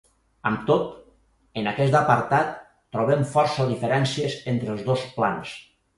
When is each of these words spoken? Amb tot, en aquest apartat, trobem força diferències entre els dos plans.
Amb 0.49 0.61
tot, 0.69 0.87
en 1.61 1.69
aquest 1.71 1.97
apartat, 2.01 2.55
trobem 2.97 3.21
força 3.35 3.69
diferències 3.73 4.39
entre 4.55 4.73
els 4.79 4.85
dos 4.89 5.05
plans. 5.21 5.55